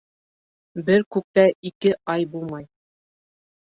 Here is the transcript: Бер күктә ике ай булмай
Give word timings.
Бер 0.87 1.05
күктә 1.17 1.45
ике 1.73 1.95
ай 2.17 2.29
булмай 2.35 2.71